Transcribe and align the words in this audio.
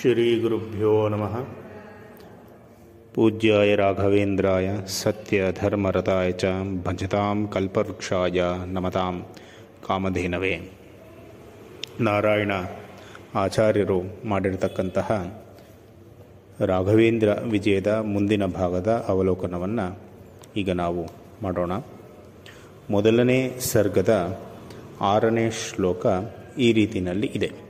ಶ್ರೀಗುರುಭ್ಯೋ 0.00 1.08
ನಮಃ 1.08 1.44
ಪೂಜ್ಯಾಯ 3.14 3.74
ರಾಘವೇಂದ್ರಾಯ 3.74 4.68
ಸತ್ಯ 4.86 5.44
ಧರ್ಮರತಾಯ 5.62 6.30
ಚ 6.32 6.44
ಭಜತಾಂ 6.84 7.48
ಕಲ್ಪವೃಕ್ಷಾಯ 7.48 8.42
ನಮತಾಂ 8.66 9.26
ಕಾಮಧೇನವೇ 9.86 10.70
ನಾರಾಯಣ 12.00 12.52
ಆಚಾರ್ಯರು 13.34 14.28
ಮಾಡಿರತಕ್ಕಂತಹ 14.28 15.40
ರಾಘವೇಂದ್ರ 16.66 17.28
ವಿಜಯದ 17.50 17.86
ಮುಂದಿನ 17.86 18.46
ಭಾಗದ 18.46 19.04
ಅವಲೋಕನವನ್ನು 19.08 19.98
ಈಗ 20.56 20.70
ನಾವು 20.70 21.06
ಮಾಡೋಣ. 21.42 21.72
ಮೊದಲನೇ 22.90 23.58
ಸರ್ಗದ 23.58 24.38
ಆರನೇ 25.00 25.50
ಶ್ಲೋಕ 25.50 26.06
ಈ 26.58 26.72
ರೀತಿಯಲ್ಲಿ 26.72 27.26
ಇದೆ. 27.26 27.67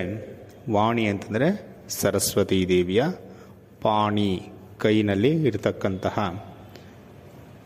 ವಾಣಿ 0.72 1.06
ಅಂತಂದರೆ 1.06 1.78
ಸರಸ್ವತಿ 1.90 2.68
ದೇವಿಯ 2.68 3.04
ಪಾಣಿ 3.82 4.42
ಕೈನಲ್ಲಿ 4.78 5.44
ಇರತಕ್ಕಂತಹ 5.44 6.46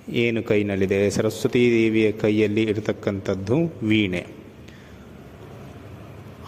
ಏನು 0.09 0.43
ಕೈನಲ್ಲಿದೆ? 0.43 1.09
ಸರಸ್ವತೀ 1.09 1.71
ದೇವಿಯ 1.71 2.11
ಕೈಯಲ್ಲಿ 2.11 2.63
ಇರತಕ್ಕಂಥದ್ದು 2.63 3.87
ವೀಣೆ. 3.87 4.27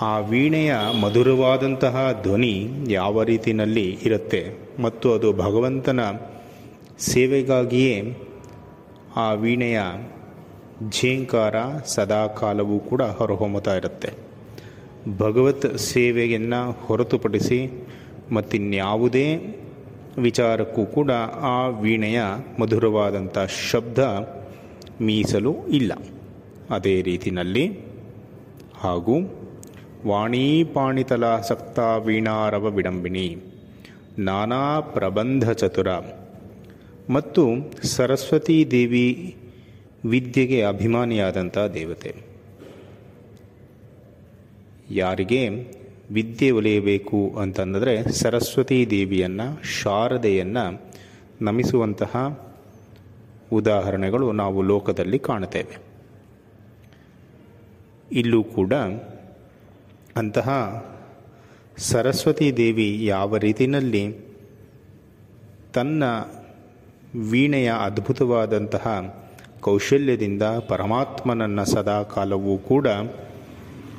ಆ 0.02 0.20
ವೀಣೆಯ 0.20 0.76
ಮಧುರವಾದಂತಹ 1.02 2.20
ಧ್ವನಿ 2.24 2.72
ಯಾವ 2.90 3.24
ರೀತಿಯಲ್ಲಿ 3.24 3.90
ಇರುತ್ತೆ? 3.90 4.54
ಮತ್ತು 4.82 5.14
ಅದು 5.14 5.34
ಭಗವಂತನ 5.34 6.00
ಸೇವೆಗಾಗಿಯೇ 7.00 8.18
ಆ 9.16 9.34
ವೀಣೆಯ 9.34 9.82
ಝೇಂಕಾರ 10.90 11.56
ಸದಾ 11.86 12.28
ಕಾಲವೂ 12.28 12.80
ಕೂಡ 12.80 13.02
ಹೊರಹೊಮ್ಮತಾ 13.02 13.76
ಇರುತ್ತೆ. 13.76 14.14
ಭಗವತ್ 15.18 15.78
ಸೇವೆಯನ್ನು 15.78 16.72
ಹೊರತುಪಡಿಸಿ 16.72 17.88
ಮತ್ತಿನ್ಯಾವುದೇ 18.32 19.58
ವಿಚಾರಕ್ಕೂ 20.18 20.86
ಕೂಡ 20.86 21.12
ಆ 21.42 21.68
ವೀಣೆಯ 21.68 22.22
ಮಧುರವಾದಂಥ 22.60 23.38
ಶಬ್ದ 23.72 24.00
ಮೀಸಲು 25.02 25.68
ಇಲ್ಲ. 25.68 25.92
ಅದೇ 26.70 27.02
ರೀತಿಯಲ್ಲಿ 27.02 27.80
ಹಾಗೂ 28.76 29.16
ವಾಣೀಪಾಣಿತಲಾಸಕ್ತ 30.08 31.80
ವೀಣಾರವ 31.80 32.66
ವಿಡಂಬಿನಿ 32.66 33.38
ನಾನಾ 34.20 34.80
ಪ್ರಬಂಧ 34.80 35.52
ಚತುರ 35.52 35.88
ಮತ್ತು 37.10 37.72
ಸರಸ್ವತೀ 37.84 38.66
ದೇವಿ 38.66 39.38
ವಿದ್ಯೆಗೆ 40.06 40.64
ಅಭಿಮಾನಿಯಾದಂಥ 40.64 41.58
ದೇವತೆ. 41.58 42.16
ಯಾರಿಗೆ 44.90 45.50
ವಿದ್ಯೆ 46.12 46.52
ಒಲಿಯಬೇಕು 46.52 47.36
ಅಂತಂದರೆ 47.40 48.12
ಸರಸ್ವತಿ 48.12 48.90
ದೇವಿಯನ್ನು, 48.90 49.64
ಶಾರದೆಯನ್ನು 49.64 50.82
ನಮಿಸುವಂತಹ 51.42 52.40
ಉದಾಹರಣೆಗಳು 53.52 54.32
ನಾವು 54.32 54.62
ಲೋಕದಲ್ಲಿ 54.62 55.20
ಕಾಣುತ್ತೇವೆ. 55.20 55.78
ಇಲ್ಲೂ 58.12 58.44
ಕೂಡ 58.44 58.74
ಅಂತಹ 60.16 60.50
ಸರಸ್ವತಿ 61.78 62.58
ದೇವಿ 62.58 63.06
ಯಾವ 63.06 63.38
ರೀತಿಯಲ್ಲಿ 63.38 64.18
ತನ್ನ 65.74 66.04
ವೀಣೆಯ 67.30 67.74
ಅದ್ಭುತವಾದಂತಹ 67.82 69.21
ಕೌಶಲ್ಯದಿಂದ 69.62 70.46
ಪರಮಾತ್ಮನನ್ನು 70.68 71.66
ಸದಾ 71.66 71.98
ಕಾಲವೂ 72.16 72.58
ಕೂಡ 72.58 72.88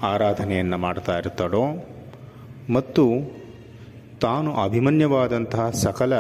ಆರಾಧನೆಯನ್ನು 0.03 0.79
ಮಾಡ್ತಾ 0.79 1.19
ಇರ್ತಾಳೋ 1.19 1.63
ಮತ್ತು 2.71 3.05
ತಾನು 4.21 4.51
ಅಭಿಮನ್ಯವಾದಂತಹ 4.65 5.71
ಸಕಲ 5.85 6.15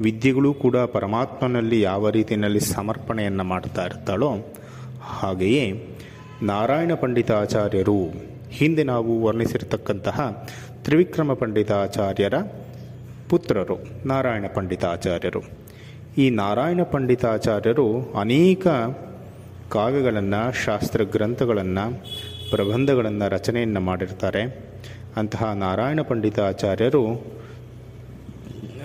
ವಿದ್ಯೆಗಳೂ 0.00 0.50
ಕೂಡ 0.54 0.76
ಪರಮಾತ್ಮನಲ್ಲಿ 0.76 1.80
ಯಾವ 1.80 2.10
ರೀತಿಯಲ್ಲಿ 2.10 2.60
ಸಮರ್ಪಣೆಯನ್ನು 2.60 3.44
ಮಾಡ್ತಾ 3.44 3.82
ಇರ್ತಾಳೋ 3.84 4.30
ಹಾಗೆಯೇ 5.20 5.64
ನಾರಾಯಣ 6.42 6.92
ಪಂಡಿತಾಚಾರ್ಯರು 6.94 7.98
ಹಿಂದೆ 8.50 8.82
ನಾವು 8.84 9.12
ವರ್ಣಿಸಿರ್ತಕ್ಕಂತಹ 9.24 10.18
ತ್ರಿವಿಕ್ರಮ 10.84 11.34
ಪಂಡಿತಾಚಾರ್ಯರ 11.34 12.34
ಪುತ್ರರು, 13.30 13.76
ನಾರಾಯಣ 14.06 14.46
ಪಂಡಿತಾಚಾರ್ಯರು. 14.54 15.63
ಈ 16.16 16.30
ನಾರಾಯಣ 16.30 16.82
ಪಂಡಿತಾಚಾರ್ಯರು 16.82 18.12
ಅನೇಕ 18.20 18.66
ಕಾವ್ಯಗಳನ್ನು 19.68 20.64
ಶಾಸ್ತ್ರ 20.64 21.02
ಗ್ರಂಥಗಳನ್ನು 21.02 22.02
ಪ್ರಬಂಧಗಳನ್ನು 22.50 23.28
ರಚನೆಯನ್ನು 23.28 23.80
ಮಾಡಿರ್ತಾರೆ. 23.80 24.64
ಅಂತಹ 25.16 25.52
ನಾರಾಯಣ 25.52 26.00
ಪಂಡಿತಾಚಾರ್ಯರು 26.00 27.22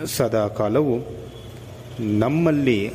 ಸದಾ 0.06 0.48
ಕಾಲವು 0.48 1.00
ನಮ್ಮಲ್ಲಿ 2.00 2.92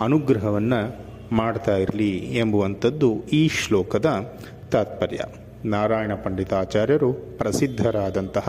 ಅನುಗ್ರಹವನ್ನು 0.00 0.96
ಮಾಡ್ತಾ 1.32 1.76
ಇರಲಿ 1.76 2.16
ಎಂಬುವಂಥದ್ದು 2.16 3.22
ಈ 3.32 3.48
ಶ್ಲೋಕದ 3.48 4.36
ತಾತ್ಪರ್ಯ. 4.70 5.18
ನಾರಾಯಣ 5.64 6.14
ಪಂಡಿತಾಚಾರ್ಯರು 6.14 7.12
ಪ್ರಸಿದ್ಧರಾದಂತಹ 7.12 8.48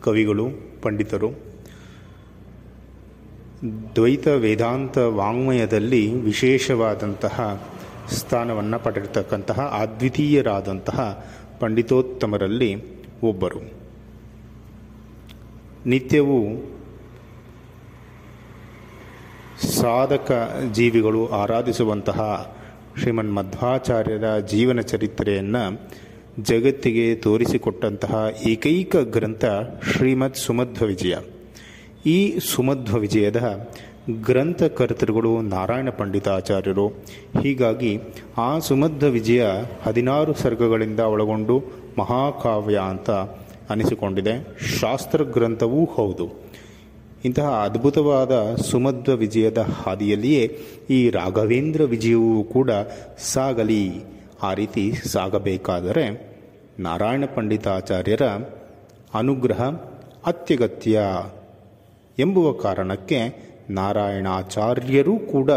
ಕವಿಗಳು, 0.00 0.46
ಪಂಡಿತರು 0.82 1.47
ದ್ವೈತ 3.94 4.28
ವೇದಾಂತ 4.28 4.98
ವಾಂಗ್ಮಯದಲ್ಲಿ 4.98 6.14
ವಿಶೇಷವಾದಂತಹ 6.14 7.66
ಸ್ಥಾನವನ್ನು 8.12 8.78
ಪಡೆದಿರ್ತಕ್ಕಂತಹ 8.78 9.60
ಅದ್ವಿತೀಯರಾದಂತಹ 9.60 11.26
ಪಂಡಿತೋತ್ತಮರಲ್ಲಿ 11.60 12.82
ಒಬ್ಬರು. 13.22 13.60
ನಿತ್ಯವೂ 15.86 16.70
ಸಾಧಕ 19.62 20.56
ಜೀವಿಗಳು 20.72 21.28
ಆರಾಧಿಸುವಂತಹ 21.28 22.52
ಶ್ರೀಮನ್ 23.00 23.34
ಮಧ್ವಾಚಾರ್ಯರ 23.34 24.38
ಜೀವನ 24.38 24.80
ಚರಿತ್ರೆಯನ್ನು 24.80 25.90
ಜಗತ್ತಿಗೆ 26.42 27.14
ತೋರಿಸಿಕೊಟ್ಟಂತಹ 27.14 28.26
ಏಕೈಕ 28.46 28.96
ಗ್ರಂಥ 28.96 29.44
ಶ್ರೀಮದ್ 29.92 30.34
ಸುಮಧ್ವ 30.34 30.84
ವಿಜಯ. 30.84 31.16
ಈ 32.06 32.38
ಸುಮಧ್ವ 32.38 32.98
ವಿಜಯದ 32.98 33.68
ಗ್ರಂಥಕರ್ತೃಗಳು 34.10 35.40
ನಾರಾಯಣ 35.40 35.90
ಪಂಡಿತಾಚಾರ್ಯರು. 35.90 36.88
ಹೀಗಾಗಿ 37.42 38.00
ಆ 38.38 38.58
ಸುಮಧ್ವ 38.58 39.08
ವಿಜಯ 39.08 39.46
ಹದಿನಾರು 39.82 40.34
ಸರ್ಗಗಳಿಂದ 40.34 41.00
ಒಳಗೊಂಡು 41.00 41.62
ಮಹಾಕಾವ್ಯ 41.98 42.78
ಅಂತ 42.78 43.10
ಅನಿಸಿಕೊಂಡಿದೆ. 43.70 44.58
ಶಾಸ್ತ್ರ 44.80 45.22
ಗ್ರಂಥವೂ 45.22 45.84
ಹೌದು. 45.84 46.28
ಇಂತಹ 47.24 47.48
ಅದ್ಭುತವಾದ 47.48 48.54
ಸುಮಧ್ವ 48.54 49.14
ವಿಜಯದ 49.14 49.58
ಹಾದಿಯಲ್ಲಿಯೇ 49.58 50.58
ಈ 50.90 51.10
ರಾಘವೇಂದ್ರ 51.10 51.84
ವಿಜಯವೂ 51.84 52.44
ಕೂಡ 52.44 52.70
ಸಾಗಲಿ. 53.32 53.92
ಆ 54.42 54.54
ರೀತಿ 54.54 54.92
ಸಾಗಬೇಕಾದರೆ 54.92 56.36
ನಾರಾಯಣ 56.80 57.24
ಪಂಡಿತಾಚಾರ್ಯರ 57.34 58.22
ಅನುಗ್ರಹ 59.14 59.62
ಅತ್ಯಗತ್ಯ. 60.26 61.00
ಎಂಬುವ 62.18 62.52
ಕಾರಣಕ್ಕೆ 62.52 63.18
ನಾರಾಯಣಾಚಾರ್ಯರೂ 63.70 65.18
ಕೂಡ 65.18 65.50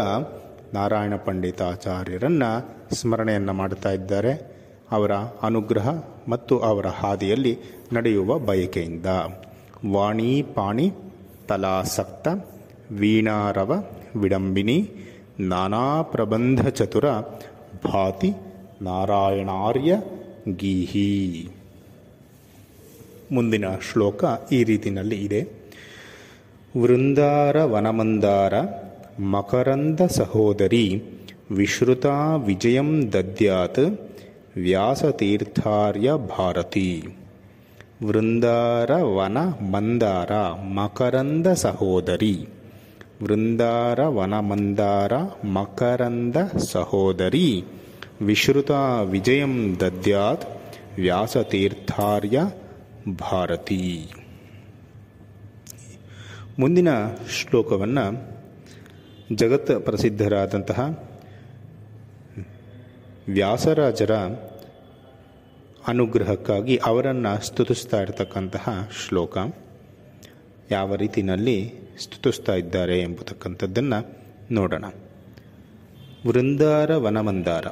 ನಾರಾಯಣ 0.74 1.16
ಪಂಡಿತಾಚಾರ್ಯರನ್ನು 1.16 2.94
ಸ್ಮರಣೆಯನ್ನು 2.94 3.52
ಮಾಡ್ತಾ 3.52 3.90
ಇದ್ದಾರೆ. 3.90 4.56
ಅವರ 4.90 5.12
ಅನುಗ್ರಹ 5.12 5.88
ಮತ್ತು 6.28 6.58
ಅವರ 6.58 6.86
ಹಾದಿಯಲ್ಲಿ 6.86 7.58
ನಡೆಯುವ 7.92 8.38
ಬಯಕೆಯಿಂದ. 8.38 9.06
ವಾಣಿ 9.92 10.42
ಪಾಣಿ 10.42 10.92
ತಲಾಸಕ್ತ 11.48 12.28
ವೀಣಾರವ 12.90 13.84
ವಿಡಂಬಿನಿ 14.16 14.90
ನಾನಾ 15.40 16.02
ಪ್ರಬಂಧ 16.02 16.68
ಚತುರ 16.68 17.10
ಭಾತಿ 17.84 18.30
ನಾರಾಯಣಾರ್ಯ 18.82 19.96
ಗೀಹಿ. 20.56 21.48
ಮುಂದಿನ 23.32 23.64
ಶ್ಲೋಕ 23.92 24.24
ಈ 24.52 24.64
ರೀತಿಯಲ್ಲಿ 24.64 25.24
ಇದೆ. 25.24 25.61
वृन्दारवनमन्दार 26.80 28.54
मकरन्दसहोदरी 29.32 30.86
विश्रुता 31.58 32.14
विजयं 32.46 32.88
दद्यात् 33.14 33.80
व्यासतीर्थार्य 34.64 36.14
भारती 36.30 36.86
वृन्दारवनमन्दार 38.08 39.22
मकरन्दसहोदरी 40.78 42.34
वृन्दारवनमन्दार 43.26 45.14
मकरन्दसहोदरी 45.58 47.50
विश्रुता 48.30 48.82
विजयं 49.12 49.54
दद्यात् 49.82 50.48
व्यासतीर्थार्य 51.04 52.36
भारती 53.22 53.84
ಮುಂದಿನ 56.58 56.88
ಶ್ಲೋಕವನ್ನು 57.30 58.30
ಜಗತ್ 59.34 59.84
ಪ್ರಸಿದ್ಧರಾದಂತಹ 59.84 61.08
ವ್ಯಾಸರಾಜರ 63.28 64.14
ಅನುಗ್ರಹಕ್ಕಾಗಿ 65.88 66.76
ಅವರನ್ನು 66.76 67.46
ಸ್ತುತಿಸ್ತಾ 67.46 68.00
ಇರತಕ್ಕಂತಹ 68.00 68.90
ಶ್ಲೋಕ. 69.08 69.38
ಯಾವ 70.70 70.94
ರೀತಿಯಲ್ಲಿ 70.94 71.72
ಸ್ತುತಿಸ್ತಾ 71.98 72.54
ಇದ್ದಾರೆ 72.54 73.00
ಎಂಬತಕ್ಕಂಥದ್ದನ್ನು 73.00 74.18
ನೋಡೋಣ. 74.50 74.84
ವೃಂದಾರ 76.26 76.96
ವನಮಂದಾರ 76.96 77.66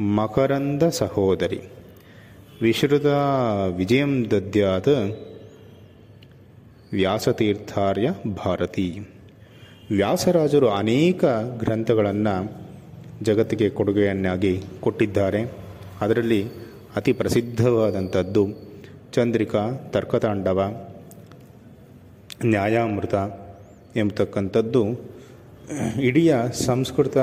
ಮಕರಂದ 0.00 0.82
ಸಹೋದರಿ. 0.82 1.60
ವಿಶ್ರುತ 2.62 3.06
ವಿಜಯಂ 3.76 4.30
ದದ್ಯಾದ 4.30 4.86
ವ್ಯಾಸತೀರ್ಥಾರ್ಯ 6.96 8.08
ಭಾರತಿ. 8.44 8.86
ವ್ಯಾಸರಾಜರು 9.90 10.68
ಅನೇಕ 10.68 11.24
ಗ್ರಂಥಗಳನ್ನು 11.58 12.34
ಜಗತ್ತಿಗೆ 13.22 13.68
ಕೊಡುಗೆಯನ್ನಾಗಿ 13.70 14.62
ಕೊಟ್ಟಿದ್ದಾರೆ. 14.80 15.42
ಅದರಲ್ಲಿ 16.00 16.40
ಅತಿ 16.96 17.12
ಪ್ರಸಿದ್ಧವಾದಂಥದ್ದು 17.12 18.46
ಚಂದ್ರಿಕಾ, 19.12 19.90
ತರ್ಕತಾಂಡವ, 19.90 20.60
ನ್ಯಾಯಾಮೃತ 22.44 23.14
ಎಂಬತಕ್ಕಂಥದ್ದು. 23.96 24.84
ಇಡೀ 26.00 26.30
ಸಂಸ್ಕೃತ 26.52 27.16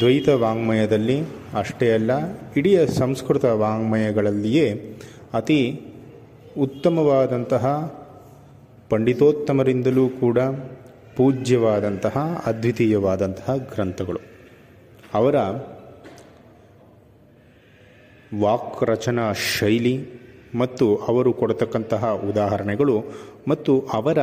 ದ್ವೈತ 0.00 0.28
ವಾಂಗ್ಮಯದಲ್ಲಿ 0.28 1.18
ಅಷ್ಟೇ 1.54 1.92
ಅಲ್ಲ, 1.92 2.10
ಇಡೀ 2.56 2.86
ಸಂಸ್ಕೃತ 2.86 3.44
ವಾಂಗ್ಮಯಗಳಲ್ಲಿಯೇ 3.44 4.96
ಅತಿ 5.34 5.60
ಉತ್ತಮವಾದಂತಹ 6.58 7.66
ಪಂಡಿತೋತ್ತಮರಿಂದಲೂ 8.90 10.08
ಕೂಡ 10.08 10.38
ಪೂಜ್ಯವಾದಂತಹ, 11.16 12.42
ಅದ್ವಿತೀಯವಾದಂತಹ 12.46 13.56
ಗ್ರಂಥಗಳು. 13.56 14.20
ಅವರ 15.14 15.34
ವಾಕ್ 18.40 18.84
ರಚನಾ 18.84 19.32
ಶೈಲಿ 19.32 20.08
ಮತ್ತು 20.54 20.96
ಅವರು 20.96 21.32
ಕೊಡತಕ್ಕಂತಹ 21.32 22.10
ಉದಾಹರಣೆಗಳು 22.10 23.04
ಮತ್ತು 23.48 23.80
ಅವರ 23.92 24.18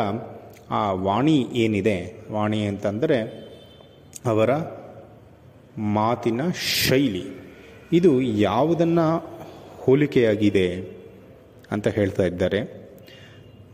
ಆ 0.69 0.91
ವಾಣಿ 0.91 1.47
ಏನಿದೆ, 1.53 2.27
ವಾಣಿ 2.31 2.61
ಅಂತಂದರೆ 2.61 3.49
ಅವರ 4.25 4.49
ಮಾತಿನ 5.77 6.41
ಶೈಲಿ. 6.89 7.25
ಇದು 7.93 8.21
ಯಾವುದನ್ನು 8.21 9.25
ಹೋಲಿಕೆಯಾಗಿದೆ? 9.79 11.00
ಅಂತ 11.71 11.87
ಹೇಳ್ತಾ 11.87 12.23
ಇದ್ದಾರೆ. 12.23 12.89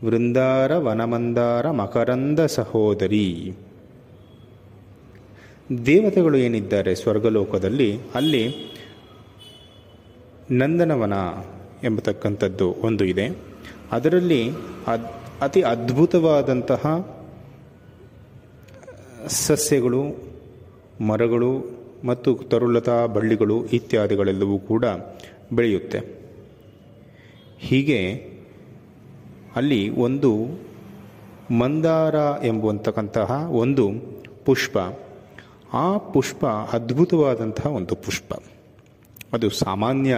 ವೃಂದಾರ 0.04 0.76
ವನಮಂದಾರ 0.76 1.70
ಮಕರಂದ 1.70 2.40
ಸಹೋದರಿ. 2.40 3.52
ದೇವತೆಗಳು 5.86 6.36
ಏನಿದ್ದಾರೆ 6.36 6.94
ಸ್ವರ್ಗಲೋಕದಲ್ಲಿ? 6.94 8.00
ಅಲ್ಲಿ 8.14 8.54
ನಂದನವನ 10.50 11.12
ಎಂಬತಕ್ಕಂಥದ್ದು 11.84 12.76
ಒಂದು 12.82 13.04
ಇದೆ. 13.04 13.38
ಅದರಲ್ಲಿ 13.92 14.50
ಅದ್, 14.86 15.42
ಅತಿ 15.42 15.62
ಅದ್ಭುತವಾದಂತಹ 15.62 17.14
ಸಸ್ಯಗಳು, 19.26 20.02
ಮರಗಳು 21.00 21.78
ಮತ್ತು 22.04 22.34
ತರುಲತಾ 22.34 23.06
ಬಳ್ಳಿಗಳು 23.06 23.66
ಇತ್ಯಾದಿಗಳೆಲ್ಲವೂ 23.66 24.58
ಕೂಡ 24.58 24.84
ಬೆಳೆಯುತ್ತೆ. 25.52 26.27
ಹೀಗೆ 27.58 28.30
ಅಲ್ಲಿ 29.56 29.88
ಒಂದು 29.88 30.46
ಮಂದಾರ 31.58 32.14
ಎಂಬುವಂತಕ್ಕಂತಹ 32.44 33.30
ಒಂದು 33.50 33.90
ಪುಷ್ಪ. 34.44 34.78
ಆ 35.72 35.98
ಪುಷ್ಪ 35.98 36.46
ಅದ್ಭುತವಾದಂತಹ 36.46 37.66
ಒಂದು 37.66 37.94
ಪುಷ್ಪ. 37.94 38.34
ಅದು 39.32 39.50
ಸಾಮಾನ್ಯ 39.50 40.16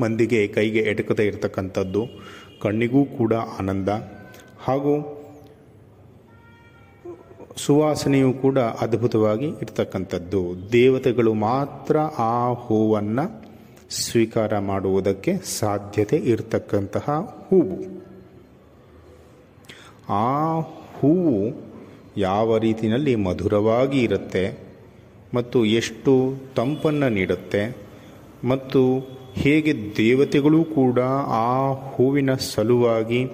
ಮಂದಿಗೆ 0.00 0.48
ಕೈಗೆ 0.48 0.78
ಎಟಕದೇ 0.78 1.26
ಇರತಕ್ಕಂಥದ್ದು. 1.26 2.06
ಕಣ್ಣಿಗೂ 2.62 3.04
ಕೂಡ 3.04 3.34
ಆನಂದ. 3.34 3.88
ಹಾಗೂ 4.58 5.16
ಸುವಾಸನೆಯೂ 7.56 8.32
ಕೂಡ 8.32 8.58
ಅದ್ಭುತವಾಗಿ 8.58 9.46
ಇರ್ತಕ್ಕಂಥದ್ದು. 9.46 10.72
ದೇವತೆಗಳು 10.72 11.34
ಮಾತ್ರ 11.34 11.98
ಆ 11.98 12.52
ಹೂವನ್ನು 12.52 13.39
ಸ್ವೀಕಾರ 13.90 14.58
ಮಾಡುವುದಕ್ಕೆ 14.58 15.36
ಸಾಧ್ಯತೆ 15.36 16.16
ಇರತಕ್ಕಂತಹ 16.16 17.10
ಹೂವು. 17.48 18.00
ಆ 20.08 20.60
ಹೂವು 20.60 21.62
ಯಾವ 22.16 22.58
ರೀತಿಯಲ್ಲಿ 22.58 23.14
ಮಧುರವಾಗಿ 23.14 24.02
ಇರುತ್ತೆ 24.02 24.58
ಮತ್ತು 25.34 25.64
ಎಷ್ಟು 25.64 26.34
ತಂಪನ್ನು 26.56 27.08
ನೀಡುತ್ತೆ 27.08 27.76
ಮತ್ತು 28.44 28.98
ಹೇಗೆ 29.34 29.96
ದೇವತೆಗಳು 29.96 30.64
ಕೂಡ 30.64 30.98
ಆ 31.26 31.72
ಹೂವಿನ 31.72 32.34
ಸಲುವಾಗಿ 32.34 33.26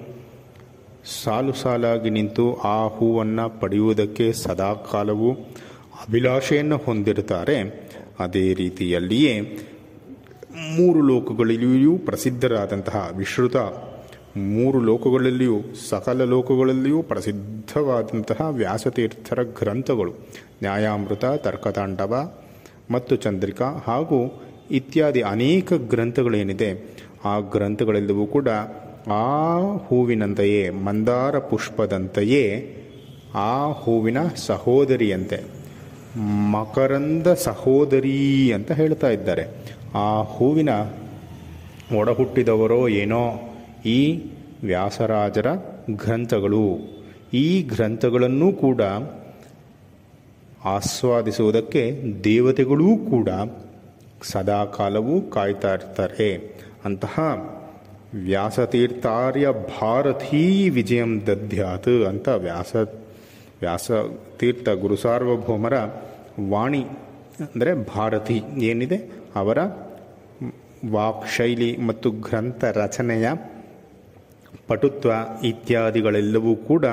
ಸಾಲು 1.23 1.53
ಸಾಲಾಗಿ 1.53 2.09
ನಿಂತು 2.09 2.55
ಆ 2.55 2.87
ಹೂವನ್ನು 2.87 3.59
ಪಡೆಯುವುದಕ್ಕೆ 3.59 4.33
ಸದಾಕಾಲವೂ 4.33 5.33
ಅಭಿಲಾಷೆಯನ್ನು 6.07 6.77
ಹೊಂದಿರುತ್ತಾರೆ. 6.77 7.87
ಅದೇ 8.19 8.53
ರೀತಿಯಲ್ಲಿಯೇ 8.53 9.59
ಮೂರು 10.57 11.01
ಲೋಕಗಳಲ್ಲಿಯೂ 11.01 11.97
ಪ್ರಸಿದ್ಧರಾದಂತಹ 11.97 13.09
ವಿಶ್ರುತ, 13.17 13.55
ಮೂರು 14.37 14.79
ಲೋಕಗಳಲ್ಲಿಯೂ, 14.79 15.61
ಸಕಲ 15.89 16.23
ಲೋಕಗಳಲ್ಲಿಯೂ 16.23 17.01
ಪ್ರಸಿದ್ಧವಾದಂತಹ 17.01 18.47
ವ್ಯಾಸತೀರ್ಥರ 18.49 19.43
ಗ್ರಂಥಗಳು, 19.43 20.11
ನ್ಯಾಯಾಮೃತ, 20.61 21.25
ತರ್ಕತಾಂಡವ 21.25 22.31
ಮತ್ತು 22.91 23.15
ಚಂದ್ರಿಕಾ 23.15 23.83
ಹಾಗೂ 23.87 24.41
ಇತ್ಯಾದಿ 24.71 25.21
ಅನೇಕ 25.21 25.73
ಗ್ರಂಥಗಳೇನಿದೆ, 25.73 26.97
ಆ 27.25 27.39
ಗ್ರಂಥಗಳೆಲ್ಲವೂ 27.39 28.25
ಕೂಡ 28.25 28.47
ಆ 29.07 29.57
ಹೂವಿನಂತೆಯೇ, 29.75 30.69
ಮಂದಾರ 30.69 31.39
ಪುಷ್ಪದಂತೆಯೇ 31.39 32.43
ಆ 33.33 33.71
ಹೂವಿನ 33.71 34.17
ಸಹೋದರಿಯಂತೆ, 34.35 35.57
ಮಕರಂದ 36.51 37.27
ಸಹೋದರಿ 37.27 38.51
ಅಂತ 38.53 38.71
ಹೇಳ್ತಾ 38.71 39.09
ಇದ್ದಾರೆ. 39.09 39.76
ಆ 39.95 40.21
ಹೂವಿನ 40.21 40.69
ಒಡಹುಟ್ಟಿದವರೋ 41.97 42.87
ಏನೋ 42.87 43.53
ಈ 43.85 44.25
ವ್ಯಾಸರಾಜರ 44.63 45.47
ಗ್ರಂಥಗಳು. 45.91 46.79
ಈ 47.33 47.63
ಗ್ರಂಥಗಳನ್ನು 47.63 48.51
ಕೂಡ 48.51 48.81
ಆಸ್ವಾದಿಸುವುದಕ್ಕೆ 50.65 52.03
ದೇವತೆಗಳೂ 52.23 52.97
ಕೂಡ 52.97 53.29
ಸದಾಕಾಲವೂ 54.23 55.21
ಕಾಯ್ತಾ 55.21 55.73
ಇರ್ತಾರೆ. 55.73 56.59
ಅಂತಹ 56.85 57.19
ವ್ಯಾಸತೀರ್ಥಾರ್ಯ 58.13 59.47
ಭಾರತೀ 59.51 60.69
ವಿಜಯಂ 60.69 61.27
ದದ್ಯಾತ್ 61.27 61.87
ಅಂತ 61.87 62.27
ವ್ಯಾಸ 62.27 62.75
ವ್ಯಾಸತೀರ್ಥ 63.61 64.69
ಗುರು 64.69 64.95
ಸಾರ್ವಭೌಮರ 64.95 65.73
ವಾಣಿ 66.49 66.83
ಅಂದರೆ 67.39 67.73
ಭಾರತಿ 67.73 68.41
ಏನಿದೆ? 68.57 69.16
ಅವರ 69.37 69.59
ವಾಕ್ 70.91 71.25
ಶೈಲಿ 71.35 71.77
ಮತ್ತು 71.77 72.11
ಗ್ರಂಥ 72.11 72.63
ರಚನೆಯ 72.63 73.27
ಪಟುತ್ವ 74.67 75.11
ಇತ್ಯಾದಿಗಳೆಲ್ಲವೂ 75.43 76.55
ಕೂಡ 76.55 76.85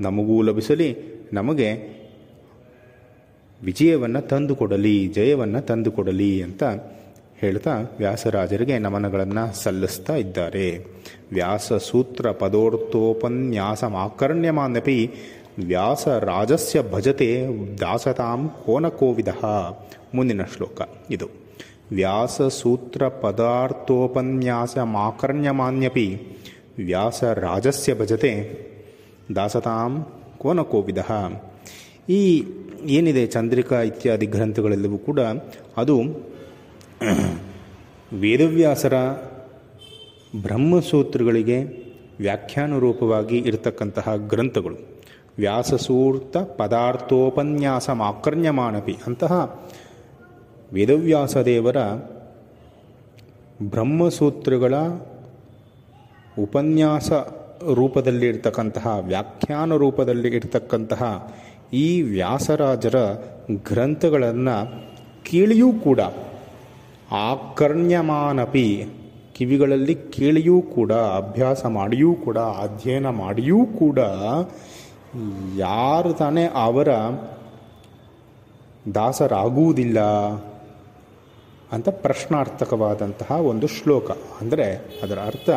ನಮಗೂ 0.00 0.42
ಲಭಿಸಲಿ, 0.42 0.96
ನಮಗೆ 1.32 1.68
ವಿಜಯವನ್ನು 3.62 4.20
ತಂದುಕೊಡಲಿ, 4.22 4.96
ಜಯವನ್ನು 5.08 5.60
ತಂದುಕೊಡಲಿ 5.60 6.42
ಅಂತ 6.42 6.64
ಹೇಳ್ತಾ 7.40 7.74
ವ್ಯಾಸರಾಜರಿಗೆ 7.98 8.78
ನಮನಗಳನ್ನು 8.78 9.44
ಸಲ್ಲಿಸ್ತಾ 9.62 10.16
ಇದ್ದಾರೆ. 10.16 10.66
ವ್ಯಾಸ 11.32 11.72
ಸೂತ್ರ 11.72 12.30
ಪದೋರ್ಥೋಪನ್ಯಾಸ 12.32 13.84
ವ್ಯಾಸ 13.84 15.26
ವ್ಯಾಸರಾಜಸ್ಯ 15.58 16.82
ಭಜತೆ 16.92 17.28
ದಾಸತಾಂ 17.80 18.50
ಕೋನಕೋವಿದ 18.64 19.28
ಮುಂದಿನ 20.14 20.42
ಶ್ಲೋಕ 20.56 20.80
ಇದು. 21.10 21.47
ಮಾಕರ್ಣ್ಯಮಾನ್ಯಪಿ 24.82 26.20
ವ್ಯಾಸರಾಜಸ್ಯ 26.78 27.94
ಭಜತೆ. 27.94 28.32
ದಾಸತಾಂ 29.34 30.06
ಕೋನಕೋವಿದ 30.38 30.98
ಈ 32.08 32.44
ಏನಿದೆ 32.84 33.26
ಚಂದ್ರಿಕಾ 33.26 33.80
ಇತ್ಯಾದಿ 33.80 34.26
ಗ್ರಂಥಗಳೆಲ್ಲವೂ 34.26 34.98
ಕೂಡ 34.98 35.20
ಅದು 35.76 36.00
ವೇದವ್ಯಾಸರ 38.12 38.94
ಬ್ರಹ್ಮಸೂತ್ರಗಳಿಗೆ 40.42 41.88
ವ್ಯಾಖ್ಯಾನ 42.20 42.78
ರೂಪವಾಗಿ 42.78 43.38
ಇರತಕ್ಕಂತಹ 43.38 44.14
ಗ್ರಂಥಗಳು. 44.16 44.76
ವ್ಯಾಸಸೂರ್ತ 45.38 46.36
ಪದಾರ್ಥೋಪನ್ಯಾಸ 46.36 47.90
ಮಾಕರ್ಣ್ಯಮಾನಪಿ 47.90 48.96
ಅಂತಹ 49.06 49.60
ವೇದವ್ಯಾಸ 50.72 51.36
ದೇವರ 51.36 51.76
ಬ್ರಹ್ಮಸೂತ್ರಗಳ 53.62 54.74
ಉಪನ್ಯಾಸ 56.38 57.12
ರೂಪದಲ್ಲಿ 57.72 58.26
ಇರ್ತಕ್ಕಂತಹ 58.26 58.86
ವ್ಯಾಖ್ಯಾನ 59.06 59.76
ರೂಪದಲ್ಲಿ 59.76 60.28
ಇರ್ತಕ್ಕಂತಹ 60.28 61.32
ಈ 61.72 62.02
ವ್ಯಾಸರಾಜರ 62.02 62.98
ಗ್ರಂಥಗಳನ್ನು 63.62 64.56
ಕೇಳಿಯೂ 65.24 65.72
ಕೂಡ, 65.72 66.00
ಆಕರ್ಣ್ಯಮಾನಪಿ 67.12 68.86
ಕಿವಿಗಳಲ್ಲಿ 69.34 69.94
ಕೇಳಿಯೂ 69.94 70.62
ಕೂಡ, 70.62 70.92
ಅಭ್ಯಾಸ 70.92 71.66
ಮಾಡಿಯೂ 71.66 72.14
ಕೂಡ, 72.14 72.38
ಅಧ್ಯಯನ 72.38 73.08
ಮಾಡಿಯೂ 73.08 73.66
ಕೂಡ 73.66 73.98
ಯಾರು 75.56 76.12
ತಾನೇ 76.12 76.46
ಅವರ 76.46 76.88
ದಾಸರಾಗುವುದಿಲ್ಲ. 78.94 79.98
ಅಂತ 81.72 81.88
ಪ್ರಶ್ನಾರ್ಥಕವಾದಂತಹ 81.88 83.30
ಒಂದು 83.30 83.66
ಶ್ಲೋಕ. 83.66 84.10
ಅಂದರೆ 84.10 85.00
ಅದರ 85.02 85.18
ಅರ್ಥ, 85.18 85.50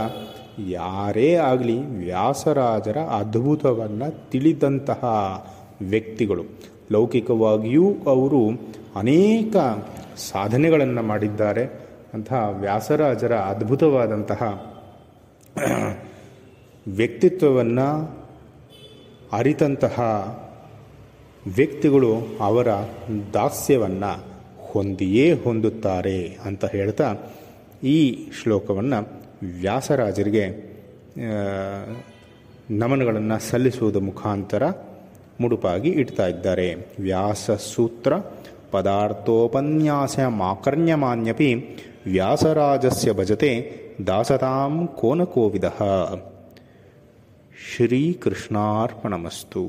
ಯಾರೇ 0.59 1.33
ಆಗಲಿ 1.33 1.77
ವ್ಯಾಸರಾಜರ 2.05 2.97
ಅದ್ಭುತವನ್ನು 2.97 4.31
ತಿಳಿದಂತಹ 4.31 5.03
ವ್ಯಕ್ತಿಗಳು. 5.81 6.43
ಲೌಕಿಕವಾಗಿಯೂ 6.91 7.93
ಅವರು 8.07 8.51
ಅನೇಕ 8.95 9.55
ಸಾಧನೆಗಳನ್ನು 10.17 11.01
ಮಾಡಿದ್ದಾರೆ. 11.01 11.65
ಅಂತಹ 12.13 12.49
ವ್ಯಾಸರಾಜರ 12.59 13.35
ಅದ್ಭುತವಾದಂತಹ 13.35 14.41
ವ್ಯಕ್ತಿತ್ವವನ್ನು 16.87 18.21
ಅರಿತಂತಹ 19.33 19.97
ವ್ಯಕ್ತಿಗಳು 21.55 22.15
ಅವರ 22.41 22.67
ದಾಸ್ಯವನ್ನು 23.33 24.30
ಹೊಂದಿಯೇ 24.71 25.33
ಹೊಂದುತ್ತಾರೆ 25.33 26.37
ಅಂತ 26.45 26.65
ಹೇಳ್ತಾ 26.65 27.15
ಈ 27.83 28.27
ಶ್ಲೋಕವನ್ನು 28.41 28.99
ವ್ಯಾಸರಾಜರಿಗೆ 29.61 30.45
ನಮನಗಳನ್ನು 32.71 33.39
ಸಲ್ಲಿಸುವುದ 33.39 33.95
ಮುಖಾಂತರ 33.95 34.63
ಮುಡುಪಾಗಿ 35.41 35.89
ಇಡ್ತಾ 35.89 36.27
ಇದ್ದಾರೆ. 36.27 36.75
ವ್ಯಾಸ 36.99 37.51
ಸೂತ್ರ 37.51 38.13
ಪದಾರ್ಥೋಪನ್ಯಾಸ 38.71 40.19
ಮಾಕರ್ಣ್ಯಮಾನ್ಯಪಿ 40.19 41.49
ವ್ಯಾಸರಾಜಸ್ಯ 42.05 43.13
ಭಜತೆ 43.13 43.51
ದಾಸತಾಂ 44.07 44.87
ಕೋನಕೋವಿದ. 44.87 45.63
ಶ್ರೀಕೃಷ್ಣಾರ್ಪಣಮಸ್ತು. 47.75 49.63